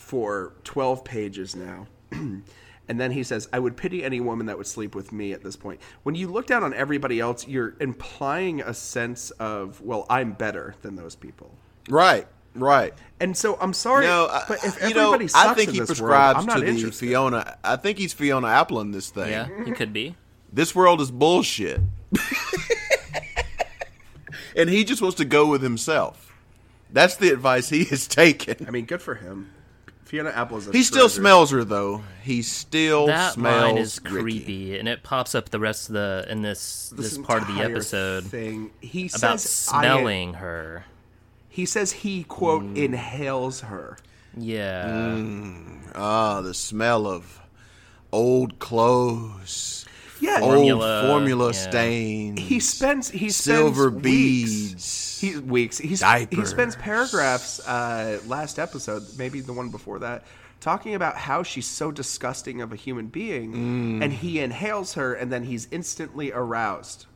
[0.00, 1.86] for 12 pages now.
[2.10, 2.42] and
[2.88, 5.54] then he says, "I would pity any woman that would sleep with me at this
[5.56, 10.32] point." When you look down on everybody else, you're implying a sense of, "Well, I'm
[10.32, 11.54] better than those people."
[11.88, 12.92] Right, right.
[13.20, 15.74] And so I'm sorry, No, I- but if you know, everybody sucks I think in
[15.74, 17.06] he this world, prescribes I'm not to the interested.
[17.06, 17.58] Fiona.
[17.62, 19.30] I think he's Fiona Apple in this thing.
[19.30, 20.16] Yeah, he could be.
[20.52, 21.80] This world is bullshit.
[24.56, 26.32] and he just wants to go with himself.
[26.92, 28.66] That's the advice he has taken.
[28.66, 29.52] I mean, good for him.
[30.10, 32.02] Fiona Apple is a He still smells her though.
[32.24, 34.20] He still That smells line is Ricky.
[34.20, 37.62] creepy, and it pops up the rest of the in this this, part of the
[37.62, 38.72] episode thing.
[38.80, 40.84] He about says, I- smelling her.
[41.48, 43.98] He says he quote inhales her.
[44.36, 45.14] Yeah.
[45.94, 47.38] Ah, the smell of
[48.10, 49.79] old clothes.
[50.20, 50.40] Yeah.
[50.40, 51.52] old Formula, formula yeah.
[51.52, 52.40] stains.
[52.40, 54.72] He spends he silver spends beads.
[54.74, 55.78] Weeks, he weeks.
[55.78, 57.60] He, sp- he spends paragraphs.
[57.66, 60.24] Uh, last episode, maybe the one before that,
[60.60, 64.04] talking about how she's so disgusting of a human being, Mm.
[64.04, 67.06] and he inhales her, and then he's instantly aroused.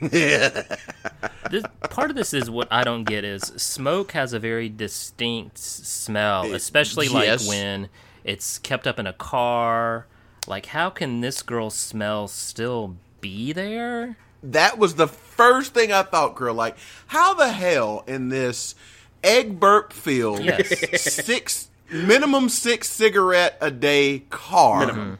[0.00, 0.76] Yeah.
[1.50, 5.58] this, part of this is what I don't get is smoke has a very distinct
[5.58, 7.46] smell, especially yes.
[7.46, 7.88] like when
[8.24, 10.06] it's kept up in a car.
[10.48, 14.16] Like, how can this girl's smell still be there?
[14.42, 16.54] That was the first thing I thought, girl.
[16.54, 16.76] Like,
[17.08, 18.74] how the hell in this
[19.22, 21.02] egg burp field, Yes.
[21.02, 25.18] six minimum six cigarette a day car, Minimum.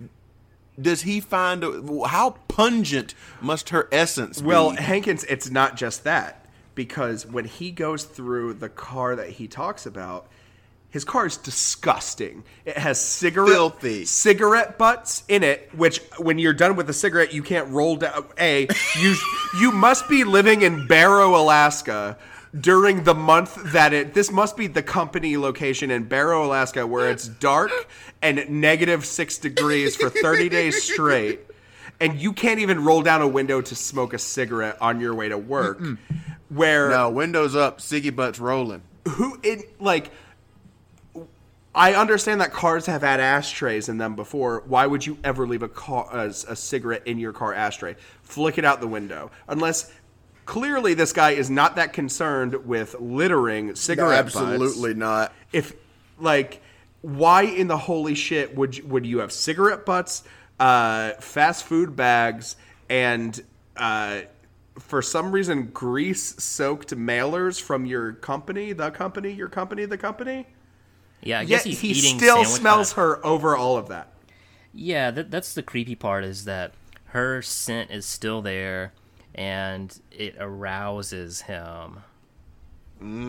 [0.00, 0.06] Mm-hmm.
[0.82, 1.62] does he find?
[1.62, 4.76] A, how pungent must her essence Well, be?
[4.78, 9.84] Hankins, it's not just that because when he goes through the car that he talks
[9.86, 10.26] about,
[10.90, 12.44] his car is disgusting.
[12.64, 14.04] It has cigarette Filthy.
[14.04, 18.24] cigarette butts in it, which when you're done with a cigarette, you can't roll down.
[18.38, 19.14] A you
[19.60, 22.16] you must be living in Barrow, Alaska.
[22.58, 27.10] During the month that it, this must be the company location in Barrow, Alaska, where
[27.10, 27.70] it's dark
[28.22, 31.40] and negative six degrees for 30 days straight
[32.00, 35.28] and you can't even roll down a window to smoke a cigarette on your way
[35.28, 35.82] to work.
[36.48, 38.82] Where no, windows up, Siggy butts rolling.
[39.06, 40.10] who it like
[41.78, 44.64] I understand that cars have had ashtrays in them before.
[44.66, 47.94] Why would you ever leave a car a, a cigarette in your car ashtray?
[48.24, 49.30] Flick it out the window.
[49.46, 49.92] Unless
[50.44, 54.36] clearly this guy is not that concerned with littering cigarette butts.
[54.36, 55.32] Absolutely not.
[55.52, 55.72] If
[56.18, 56.60] like
[57.02, 60.24] why in the holy shit would you, would you have cigarette butts,
[60.58, 62.56] uh, fast food bags,
[62.88, 63.40] and
[63.76, 64.22] uh,
[64.80, 70.44] for some reason grease soaked mailers from your company, the company, your company, the company?
[71.22, 74.12] Yeah, I Yet guess he's he eating still sandwich- smells her over all of that.
[74.72, 76.72] Yeah, that, that's the creepy part is that
[77.06, 78.92] her scent is still there,
[79.34, 82.00] and it arouses him.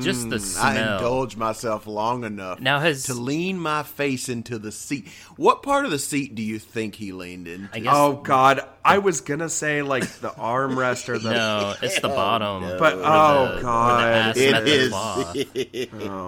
[0.01, 0.93] Just the Mm, I smell.
[0.97, 5.07] indulge myself long enough Now has- to lean my face into the seat.
[5.35, 7.69] What part of the seat do you think he leaned into?
[7.71, 11.99] I guess Oh God, I was gonna say like the armrest or the no, it's
[11.99, 12.63] the bottom.
[12.79, 14.89] But oh the- God, ass It met the is.
[14.89, 15.37] cloth.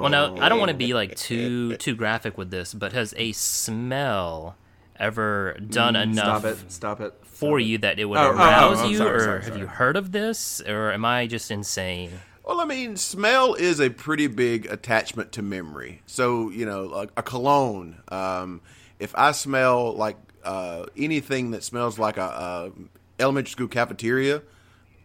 [0.01, 3.13] Well, no, I don't want to be like too too graphic with this, but has
[3.17, 4.55] a smell
[4.99, 7.13] ever done enough Mm, stop it, stop it.
[7.23, 9.65] for you that it would Oh, oh, oh, arouse you, sorry, or sorry, have you
[9.65, 12.11] heard of this, or am I just insane?
[12.43, 16.01] Well, I mean, smell is a pretty big attachment to memory.
[16.05, 18.01] So, you know, like a cologne.
[18.09, 18.61] Um,
[18.99, 22.71] if I smell like uh, anything that smells like a, a
[23.21, 24.41] elementary school cafeteria,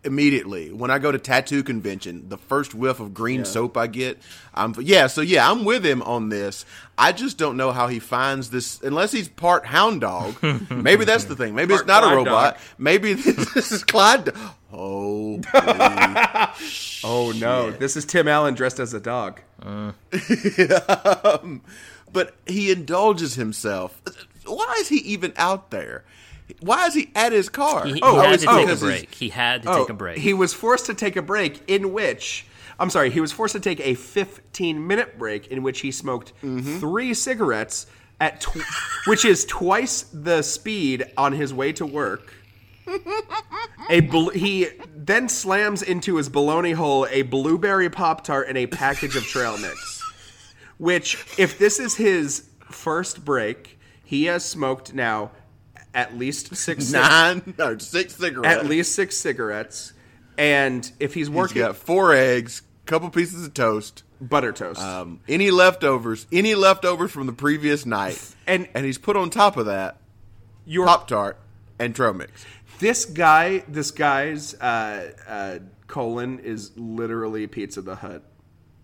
[0.04, 4.18] immediately when I go to tattoo convention, the first whiff of green soap I get,
[4.54, 5.06] I'm yeah.
[5.08, 6.64] So yeah, I'm with him on this.
[6.96, 10.36] I just don't know how he finds this unless he's part hound dog.
[10.70, 11.54] Maybe that's the thing.
[11.54, 12.54] Maybe it's Part not a robot.
[12.54, 12.62] dog.
[12.78, 14.30] Maybe this is Clyde.
[14.78, 15.40] Oh,
[17.04, 19.40] Oh no, this is Tim Allen dressed as a dog.
[19.62, 19.94] um,
[22.12, 24.00] but he indulges himself.
[24.44, 26.04] Why is he even out there?
[26.60, 27.86] Why is he at his car?
[27.86, 29.14] He, he Oh, had it's to take a break.
[29.14, 30.18] He had to Oh, take a break.
[30.18, 32.46] He was forced to take a break in which
[32.78, 36.32] I'm sorry, he was forced to take a 15 minute break in which he smoked
[36.42, 36.78] Mm-hmm.
[36.78, 37.86] three cigarettes
[38.20, 38.60] at tw-
[39.06, 42.32] which is twice the speed on his way to work.
[43.88, 48.66] A bl- he then slams into his baloney hole a blueberry pop tart and a
[48.66, 50.02] package of trail mix.
[50.78, 55.30] Which, if this is his first break, he has smoked now
[55.94, 58.56] at least six cig- Nine, no, six cigarettes.
[58.60, 59.92] at least six cigarettes,
[60.36, 65.20] and if he's He's working got four eggs, couple pieces of toast, butter toast, um,
[65.28, 69.66] any leftovers, any leftovers from the previous night, and and he's put on top of
[69.66, 69.96] that
[70.66, 71.38] your Pop Tart
[71.78, 72.44] and trail mix.
[72.78, 78.22] This guy, this guy's uh, uh, colon is literally Pizza the Hut.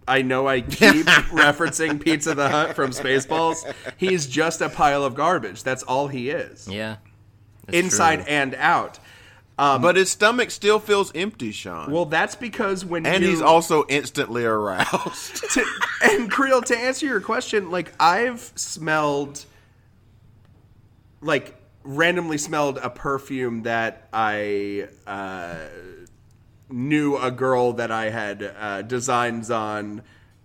[0.06, 3.72] I know I keep referencing Pizza the Hut from Spaceballs.
[3.96, 5.62] He's just a pile of garbage.
[5.62, 6.96] That's all he is, yeah,
[7.66, 8.24] That's inside true.
[8.28, 8.98] and out.
[9.56, 11.92] but his stomach still feels empty, Sean.
[11.92, 15.36] Well, that's because when and you, he's also instantly aroused.
[15.52, 15.64] to,
[16.02, 19.44] and Creel, to answer your question, like I've smelled,
[21.20, 25.56] like randomly smelled a perfume that I uh,
[26.70, 30.02] knew a girl that I had uh, designs on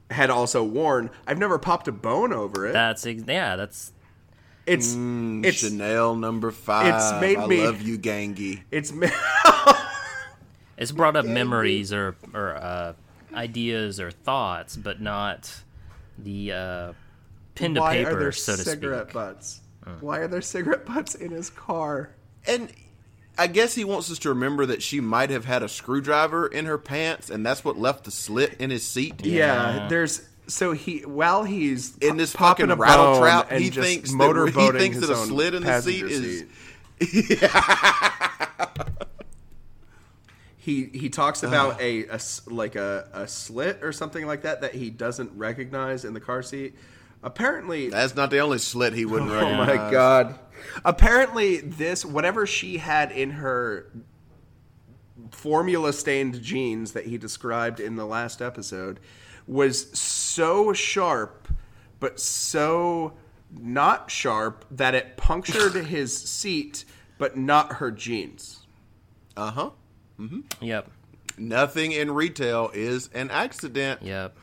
[0.09, 1.09] had also worn.
[1.25, 2.73] I've never popped a bone over it.
[2.73, 3.55] That's yeah.
[3.55, 3.91] That's
[4.65, 6.95] it's it's Chanel number five.
[6.95, 8.63] It's made I me- love you, Gangy.
[8.71, 9.07] it's ma-
[10.77, 12.93] it's brought up memories or or uh,
[13.33, 15.61] ideas or thoughts, but not
[16.17, 16.93] the uh,
[17.55, 19.13] pen to why paper, are there so to cigarette speak.
[19.13, 19.61] butts?
[19.87, 19.95] Uh.
[20.01, 22.11] Why are there cigarette butts in his car?
[22.45, 22.71] And
[23.37, 26.65] I guess he wants us to remember that she might have had a screwdriver in
[26.65, 29.25] her pants, and that's what left the slit in his seat.
[29.25, 34.11] Yeah, there's so he while he's In this popping fucking a rattle trap, he thinks
[34.11, 36.47] that- motorboating he thinks that a slit in the seat passenger is- seat.
[40.57, 44.61] he he talks about a, a s- like a, a slit or something like that
[44.61, 46.75] that he doesn't recognize in the car seat.
[47.27, 50.39] Apparently, That's not the only slit he wouldn't Oh my god.
[50.85, 53.91] Apparently this whatever she had in her
[55.31, 59.01] formula stained jeans that he described in the last episode
[59.45, 61.49] was so sharp,
[61.99, 63.11] but so
[63.51, 66.85] not sharp that it punctured his seat,
[67.17, 68.65] but not her jeans.
[69.35, 69.69] Uh huh.
[70.17, 70.63] Mm-hmm.
[70.63, 70.89] Yep.
[71.37, 74.01] Nothing in retail is an accident.
[74.01, 74.33] Yep.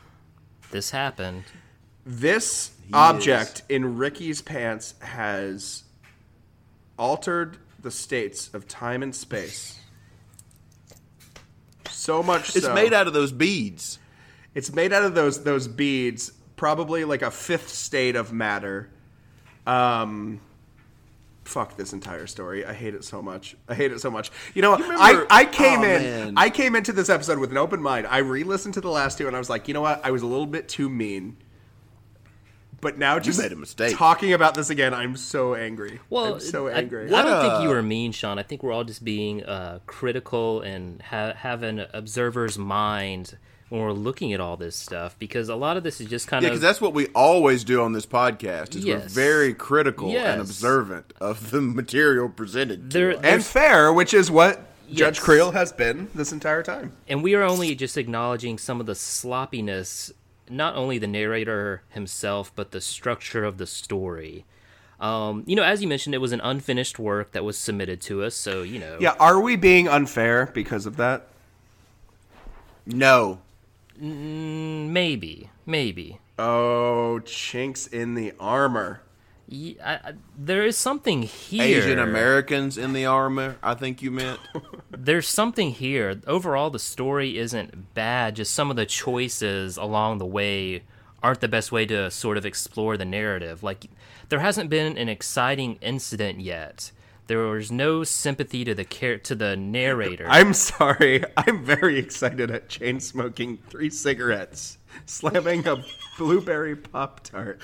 [0.69, 1.45] This happened.
[2.05, 5.83] This object in Ricky's pants has
[6.97, 9.79] altered the states of time and space.
[11.89, 13.99] So much It's so- made out of those beads.
[14.53, 18.89] It's made out of those those beads, probably like a fifth state of matter.
[19.67, 20.39] Um
[21.43, 22.65] fuck this entire story.
[22.65, 23.55] I hate it so much.
[23.69, 24.31] I hate it so much.
[24.55, 26.33] You know, remember- I I came Oh, in man.
[26.37, 28.07] I came into this episode with an open mind.
[28.07, 30.03] I re-listened to the last two and I was like, "You know what?
[30.03, 31.37] I was a little bit too mean."
[32.85, 33.97] But now just made a mistake.
[33.97, 35.99] talking about this again, I'm so angry.
[36.11, 37.11] Well, I'm so angry.
[37.11, 38.37] I, don't think you were mean, Sean.
[38.37, 43.37] I think we're all just being uh, critical and ha- have an observer's mind
[43.69, 46.43] when we're looking at all this stuff because a lot of this is just kind
[46.43, 48.75] Yeah, of because that's what we always do on this podcast.
[48.75, 50.27] Is we're very critical Yes.
[50.33, 52.91] and observant of the material presented.
[52.91, 53.19] To There- us.
[53.23, 54.61] and fair, which is what
[54.93, 56.91] Judge Creel has been this entire time.
[57.07, 60.13] and we are only just acknowledging some of the sloppiness,
[60.49, 64.45] not only the narrator himself, but the structure of the story.
[64.99, 68.23] Um, you know, as you mentioned, it was an unfinished work that was submitted to
[68.23, 68.97] us, so you know.
[68.99, 71.27] Yeah, are we being unfair because of that?
[72.85, 73.39] no,
[73.99, 76.19] maybe, maybe.
[76.37, 79.01] Oh, chinks in the armor.
[79.47, 81.63] Ye- I, I, there is something here.
[81.79, 83.57] Asian Americans in the armor.
[83.61, 84.39] I think you meant.
[84.91, 86.19] there's something here.
[86.25, 88.35] Overall, the story isn't bad.
[88.37, 90.83] Just some of the choices along the way
[91.21, 93.63] aren't the best way to sort of explore the narrative.
[93.63, 93.85] Like,
[94.29, 96.91] there hasn't been an exciting incident yet.
[97.27, 100.27] There was no sympathy to the char- to the narrator.
[100.29, 101.23] I'm sorry.
[101.37, 104.77] I'm very excited at chain smoking three cigarettes,
[105.07, 105.83] slamming a
[106.19, 107.59] blueberry pop tart,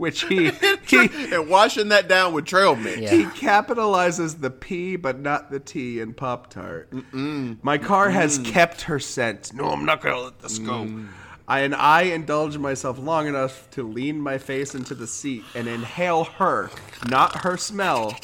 [0.00, 0.50] which he
[0.86, 2.98] he and washing that down with trail mix.
[2.98, 3.10] Yeah.
[3.10, 6.90] he capitalizes the P but not the T in pop tart.
[7.12, 9.52] My car has kept her scent.
[9.52, 10.84] No, I'm not gonna let this go.
[10.86, 11.08] Mm.
[11.46, 15.66] I, and I indulge myself long enough to lean my face into the seat and
[15.66, 16.70] inhale her,
[17.08, 18.16] not her smell.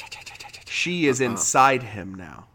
[0.66, 1.30] She is uh-uh.
[1.30, 2.46] inside him now.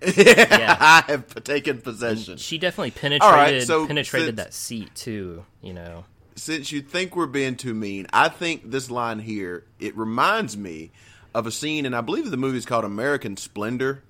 [0.16, 0.76] yeah.
[0.78, 2.38] I have taken possession.
[2.38, 5.44] She definitely penetrated All right, so penetrated since- that seat too.
[5.60, 6.04] You know.
[6.38, 10.90] Since you think we're being too mean, I think this line here it reminds me
[11.34, 14.02] of a scene, and I believe the movie is called American Splendor.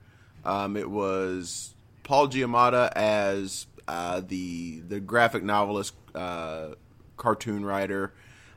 [0.44, 1.74] Um, it was
[2.04, 6.74] Paul Giamatti as uh, the the graphic novelist, uh,
[7.16, 8.12] cartoon writer.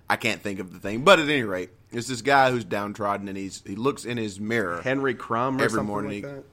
[0.09, 3.29] I can't think of the thing, but at any rate, it's this guy who's downtrodden,
[3.29, 6.23] and he's he looks in his mirror Henry Crumb or every something morning.
[6.23, 6.43] like.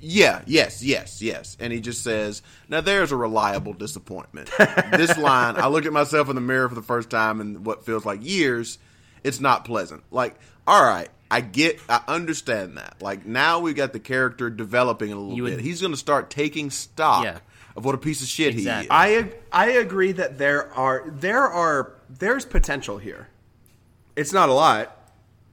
[0.00, 1.56] Yeah, yes, yes, yes.
[1.60, 4.50] And he just says, Now there's a reliable disappointment.
[4.92, 7.84] this line, I look at myself in the mirror for the first time in what
[7.84, 8.78] feels like years.
[9.24, 10.02] It's not pleasant.
[10.10, 12.96] Like, all right, I get, I understand that.
[13.00, 15.60] Like, now we've got the character developing a little You would- bit.
[15.64, 17.38] He's going to start taking stock Yeah.
[17.76, 18.82] of what a piece of shit Exactly.
[18.82, 18.90] he is.
[18.90, 23.28] I ag- I agree that there are there are there's potential here.
[24.14, 25.01] It's not a lot,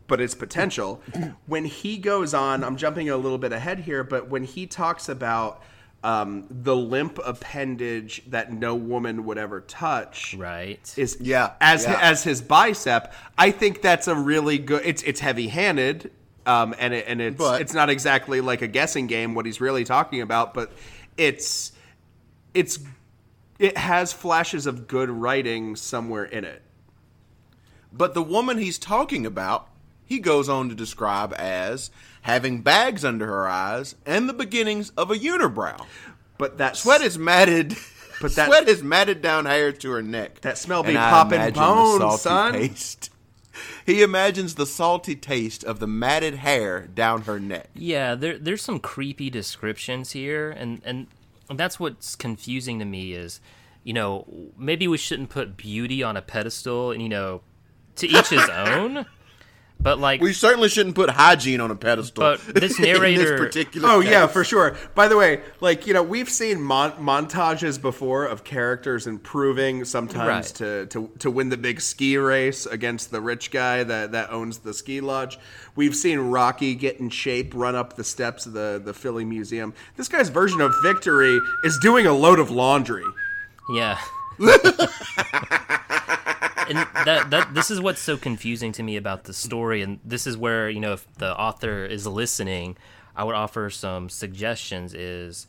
[0.09, 1.01] but it's potential.
[1.45, 5.07] when he goes on, I'm jumping a little bit ahead here, but when he talks
[5.07, 5.63] about
[6.03, 10.93] um, the limp appendage that no woman would ever touch, Right.
[10.97, 11.99] is Yeah, as yeah.
[12.01, 13.13] as his bicep.
[13.37, 14.81] I think that's a really good.
[14.85, 16.11] It's it's heavy handed,
[16.45, 19.59] um, and it, and it's But- it's not exactly like a guessing game what he's
[19.61, 20.71] really talking about, but
[21.17, 21.73] it's
[22.53, 22.79] it's
[23.59, 26.61] it has flashes of good writing somewhere in it.
[27.91, 29.67] But the woman he's talking about,
[30.09, 31.91] he goes on to describe as
[32.23, 35.85] having bags under her eyes and the beginnings of a unibrow.
[36.37, 37.77] But that Sweat is matted.
[38.21, 40.41] But that- sweat is matted down hair to her neck.
[40.41, 42.51] That smell be And I popping imagine the bones, salty son.
[42.53, 43.09] Taste.
[43.85, 47.69] He imagines the salty taste of the matted hair down her neck.
[47.75, 51.07] Yeah, there there's some creepy descriptions here, and and
[51.49, 53.39] that's what's confusing to me is,
[53.85, 54.25] you know,
[54.57, 57.39] maybe we shouldn't put beauty on a pedestal, and you know,
[57.95, 59.05] to each his own.
[59.81, 62.21] But like, We certainly shouldn't put hygiene on a pedestal.
[62.21, 64.75] But this in narrator- particular Oh yeah, for sure.
[64.93, 70.27] By the way, like you know, we've seen mon- montages before of characters improving sometimes
[70.27, 70.45] Right.
[70.55, 74.57] to, to to win the big ski race against the rich guy that, that owns
[74.59, 75.39] the ski lodge.
[75.77, 79.73] We've seen Rocky get in shape, run up the steps of the the Philly Museum.
[79.95, 83.05] This guy's version of victory is doing a load of laundry.
[83.73, 83.97] Yeah.
[86.69, 90.25] and that that this is what's so confusing to me about the story and this
[90.27, 92.77] is where, you know, if the author is listening,
[93.15, 95.47] I would offer some suggestions is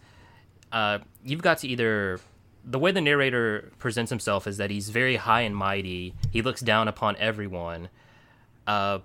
[0.72, 2.20] uh, you've got to either
[2.64, 6.14] the way the narrator presents himself is that he's very high and mighty.
[6.30, 7.88] He looks down upon everyone.
[8.66, 9.00] Uh,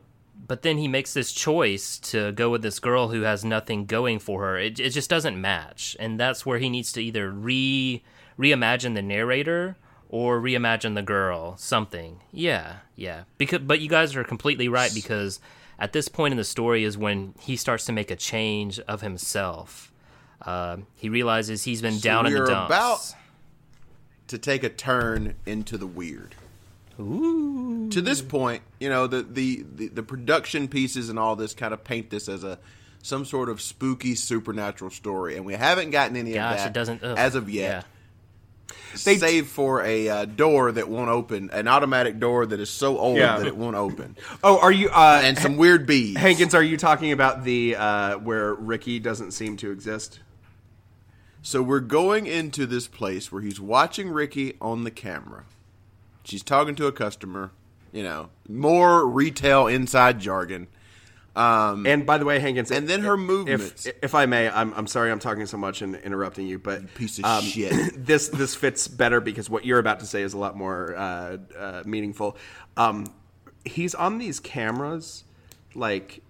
[0.47, 4.19] but then he makes this choice to go with this girl who has nothing going
[4.19, 4.57] for her.
[4.57, 8.03] It, it just doesn't match, and that's where he needs to either re
[8.37, 9.77] reimagine the narrator
[10.09, 11.57] or reimagine the girl.
[11.57, 13.23] Something, yeah, yeah.
[13.37, 15.39] Because, but you guys are completely right because
[15.79, 19.01] at this point in the story is when he starts to make a change of
[19.01, 19.91] himself.
[20.41, 22.69] Uh, he realizes he's been So down in the we're dumps.
[22.69, 23.15] about
[24.27, 26.35] to take a turn into the weird.
[26.99, 27.89] Ooh.
[27.89, 31.73] To this point, you know the, the the the production pieces and all this kind
[31.73, 32.57] of paint this as a
[33.01, 36.73] some sort of spooky supernatural story, and we haven't gotten any Gosh, of that it
[36.73, 37.85] doesn't- ugh, as of yet.
[38.93, 43.17] Save for a uh, door that won't open, an automatic door that is so old
[43.17, 43.37] Yeah.
[43.37, 44.15] that it won't open.
[44.43, 44.89] Oh, are you?
[44.89, 46.17] Uh, and some weird bees.
[46.17, 50.19] Hankins, are you talking about the uh, where Ricky doesn't seem to exist?
[51.41, 55.43] So we're going into this place where he's watching Ricky on the camera.
[56.23, 57.51] She's talking to a customer,
[57.91, 60.67] you know, more retail inside jargon.
[61.35, 63.85] Um, And by the way, Hankins, and then her movements.
[63.85, 66.93] If, if I may, I'm, I'm sorry I'm talking so much and interrupting you, but
[66.95, 67.73] piece of um, shit.
[68.05, 71.37] this this fits better because what you're about to say is a lot more uh,
[71.57, 72.37] uh, meaningful.
[72.77, 73.05] Um,
[73.65, 75.23] he's on these cameras
[75.73, 76.21] like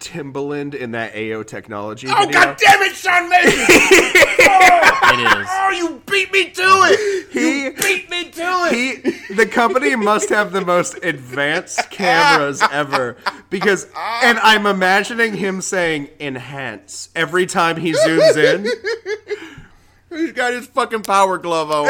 [0.00, 2.08] Timbaland in that AO technology.
[2.10, 2.32] Oh, video.
[2.32, 4.04] God damn it, Sean Mason!
[5.10, 5.48] It is.
[5.50, 7.17] Oh, you beat me to it!
[7.30, 9.04] He you beat me to it!
[9.04, 13.16] he the company must have the most advanced cameras ever
[13.50, 13.84] because
[14.22, 18.66] and I'm imagining him saying enhance every time he zooms in.
[20.10, 21.86] He's got his fucking power glove on.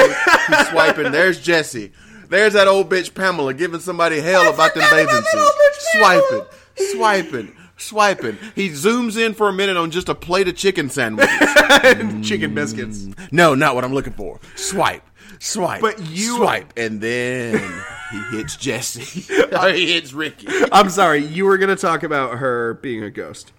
[0.49, 1.13] He's swiping.
[1.13, 1.93] There's Jesse.
[2.29, 5.93] There's that old bitch Pamela giving somebody hell about them bathing suits.
[5.93, 6.45] Swiping,
[6.93, 8.39] swiping, swiping.
[8.55, 11.39] He zooms in for a minute on just a plate of chicken sandwiches.
[12.29, 13.05] Chicken biscuits.
[13.05, 14.41] Mm, no, not what I'm looking for.
[14.57, 15.08] Swipe,
[15.39, 17.61] swipe, But you- swipe, and then
[18.11, 19.33] he hits Jesse.
[19.53, 20.47] or he hits Ricky.
[20.73, 23.53] I'm sorry, you were going to talk about her being a ghost.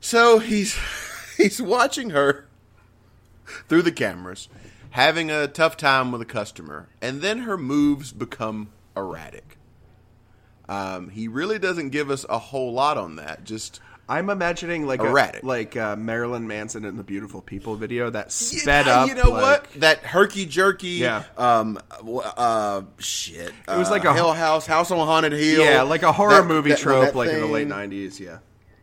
[0.00, 0.76] So he's
[1.36, 2.48] he's watching her
[3.68, 4.48] through the cameras,
[4.90, 9.58] having a tough time with a customer, and then her moves become erratic.
[10.68, 13.44] Um, he really doesn't give us a whole lot on that.
[13.44, 13.80] Just
[14.12, 15.42] I'm imagining like Erratic.
[15.42, 19.08] a, like uh, Marilyn Manson in the Beautiful People video that sped Yeah, up.
[19.08, 19.42] You know like-
[19.72, 19.80] what?
[19.80, 20.88] That herky jerky.
[20.88, 21.24] Yeah.
[21.38, 21.78] Um.
[22.36, 22.82] uh.
[22.98, 23.52] Shit.
[23.68, 25.64] It was Uh, like a- Hell House, House on a Haunted Hill.
[25.64, 28.20] Yeah, like a horror That- movie that- trope, that like in the late '90s.
[28.20, 28.38] Yeah.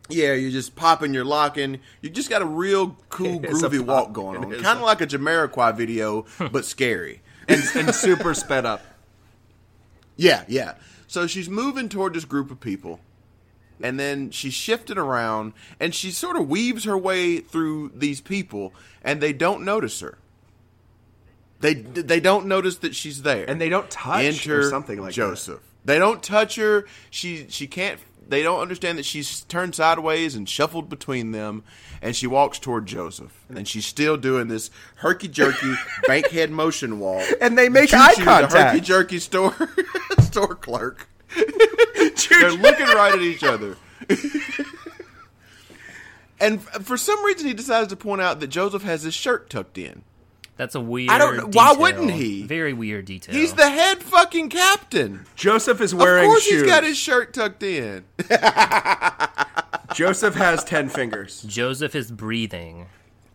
[0.08, 1.78] Yeah, you're just popping, you're locking.
[2.00, 4.50] You just got a real cool, It's groovy walk going on.
[4.50, 7.22] Kind of like a Jamiroquai video, but scary.
[7.46, 8.82] and, and super sped up.
[10.16, 10.74] Yeah, yeah.
[11.06, 12.98] So she's moving toward this group of people,
[13.82, 18.72] and then she's shifting around, and she sort of weaves her way through these people,
[19.02, 20.18] and they don't notice her.
[21.60, 25.10] They they don't notice that she's there, And they don't touch Enter or something like
[25.10, 25.14] that.
[25.14, 25.60] Joseph.
[25.84, 26.86] They don't touch her.
[27.10, 28.00] She she can't.
[28.26, 31.64] They don't understand that she's turned sideways and shuffled between them,
[32.00, 35.74] and she walks toward Joseph, and she's still doing this herky jerky
[36.06, 37.26] bankhead motion walk.
[37.40, 38.52] And they make eye contact.
[38.52, 39.54] herky jerky store
[40.20, 41.08] store clerk.
[41.34, 43.76] They're looking right at each other.
[46.40, 49.78] and for some reason, he decides to point out that Joseph has his shirt tucked
[49.78, 50.02] in.
[50.56, 51.10] That's a weird.
[51.10, 52.42] I don't know- why wouldn't he?
[52.42, 53.34] Very weird detail.
[53.34, 55.24] He's the head fucking captain.
[55.34, 56.62] Joseph is wearing of course, shoes.
[56.62, 58.04] he's got his shirt tucked in.
[59.94, 61.42] Joseph has ten fingers.
[61.44, 62.86] Joseph is breathing.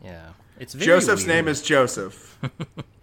[0.04, 0.30] Yeah,
[0.60, 1.36] it's very Joseph's weird.
[1.36, 2.38] name is Joseph.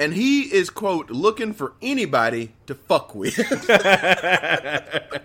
[0.00, 3.38] and he is quote looking for anybody to fuck with.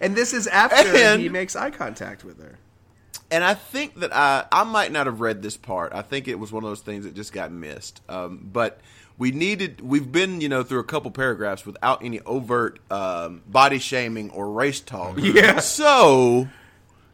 [0.00, 2.58] and this is after And- he makes eye contact with her.
[3.30, 5.92] and I think that I I might not have read this part.
[5.94, 8.00] I think it was one of those things that just got missed.
[8.08, 8.80] Um, but
[9.18, 9.80] we needed.
[9.80, 14.50] We've been you know through a couple paragraphs without any overt um, body shaming or
[14.50, 15.18] race talk.
[15.18, 15.60] Yeah.
[15.60, 16.48] So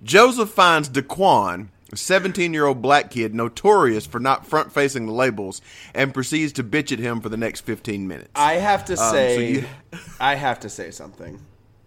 [0.03, 1.69] Joseph finds Daquan.
[1.93, 5.63] A 17 year old black kid notorious for not front facing the labels
[5.95, 8.29] and proceeds to bitch at him for the next 15 minutes.
[8.35, 9.65] I have to Um, so say, you-
[10.21, 11.41] I have to say something.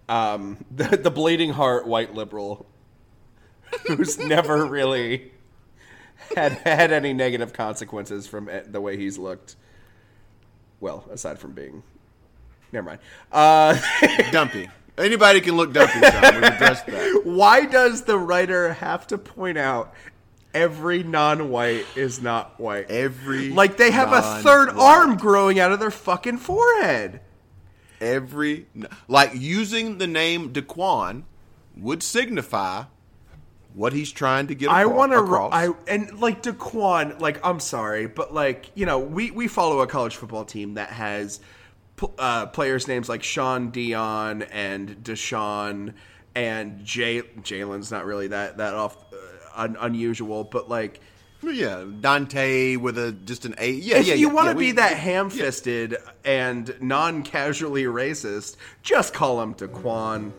[0.09, 2.65] Um, the, the bleeding heart white liberal,
[3.87, 5.31] who's never really
[6.35, 9.55] had had any negative consequences from the way he's looked.
[10.79, 11.83] Well, aside from being,
[12.71, 12.99] never mind.
[13.31, 13.79] Uh,
[14.31, 14.67] dumpy.
[14.97, 15.93] Anybody can look dumpy.
[15.99, 16.35] Sean.
[16.35, 17.21] We've addressed that.
[17.25, 19.93] Why does the writer have to point out
[20.53, 22.89] every non-white is not white?
[22.89, 27.21] Every like they have a third arm growing out of their fucking forehead.
[27.99, 28.67] Every
[29.07, 31.23] like using the name Daquan
[31.77, 32.83] would signify
[33.73, 35.19] what he's trying to get I want to.
[35.19, 35.53] across.
[35.53, 37.19] I and like Daquan.
[37.19, 40.89] Like I'm sorry, but like you know, we we follow a college football team that
[40.89, 41.39] has
[42.17, 45.93] uh, players names like Sean Dion and Deshaun
[46.35, 47.21] and Jay.
[47.21, 49.17] Jalen's not really that that off uh,
[49.61, 50.99] un, unusual, but like.
[51.43, 53.71] yeah, Dante with a just an A.
[53.71, 54.13] Yeah, if yeah.
[54.13, 59.41] If you yeah, want to yeah, be we- that ham-fisted and non-casually racist, just call
[59.41, 60.31] him Daquan.